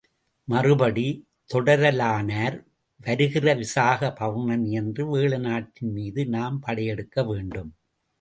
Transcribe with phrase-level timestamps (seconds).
[0.47, 1.07] மறுபடி
[1.53, 2.55] தொடரலானார்
[2.99, 7.71] வருகிற விசாக பெளர்ணமியன்று வேழநாட்டின் மீது நாம் படையெடுக்க வேண்டும்.